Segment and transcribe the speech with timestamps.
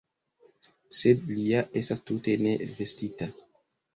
[0.99, 3.29] Sed li ja estas tute ne vestita!